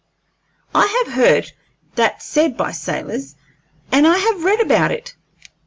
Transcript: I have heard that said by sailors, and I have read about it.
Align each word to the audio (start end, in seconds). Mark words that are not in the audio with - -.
I 0.73 0.87
have 1.05 1.13
heard 1.13 1.51
that 1.93 2.23
said 2.23 2.57
by 2.57 2.71
sailors, 2.71 3.35
and 3.91 4.07
I 4.07 4.17
have 4.17 4.43
read 4.45 4.59
about 4.59 4.89
it. 4.91 5.13